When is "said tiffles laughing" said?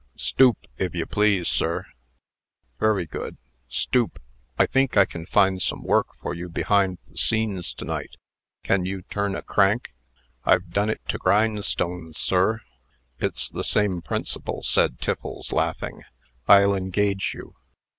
14.63-16.01